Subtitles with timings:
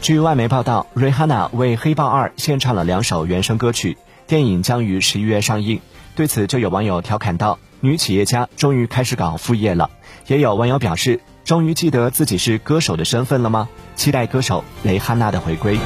[0.00, 3.98] 据外媒报道，瑞哈娜为黑豹二献唱了两首原声歌曲。
[4.26, 5.80] 电影将于十一月上映，
[6.16, 9.90] 对此就有网友调侃道：女企业家终于开始搞副业了。
[10.26, 13.68] 也有网友表示，终于记得自己是歌手的身份了吗？
[13.94, 15.78] 期待歌手蕾哈娜的回归。